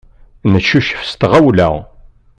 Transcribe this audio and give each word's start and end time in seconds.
Neccucef 0.51 0.99
s 1.09 1.11
tɣawla. 1.19 1.69